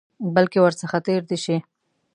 [0.35, 1.57] بلکې ورڅخه تېر دي شي.